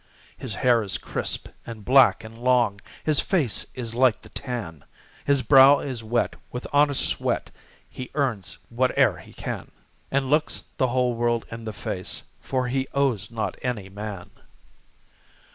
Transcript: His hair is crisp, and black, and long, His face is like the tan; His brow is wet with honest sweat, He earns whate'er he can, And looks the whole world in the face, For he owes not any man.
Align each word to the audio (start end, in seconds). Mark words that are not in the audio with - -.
His 0.35 0.55
hair 0.55 0.81
is 0.81 0.97
crisp, 0.97 1.47
and 1.63 1.85
black, 1.85 2.23
and 2.23 2.35
long, 2.35 2.81
His 3.03 3.19
face 3.19 3.67
is 3.75 3.93
like 3.93 4.21
the 4.21 4.29
tan; 4.29 4.83
His 5.25 5.43
brow 5.43 5.77
is 5.79 6.03
wet 6.03 6.37
with 6.51 6.65
honest 6.73 7.07
sweat, 7.07 7.51
He 7.87 8.09
earns 8.15 8.57
whate'er 8.71 9.17
he 9.17 9.31
can, 9.31 9.69
And 10.09 10.27
looks 10.27 10.63
the 10.77 10.87
whole 10.87 11.13
world 11.13 11.45
in 11.51 11.65
the 11.65 11.71
face, 11.71 12.23
For 12.39 12.67
he 12.67 12.87
owes 12.95 13.29
not 13.29 13.57
any 13.61 13.89
man. 13.89 14.31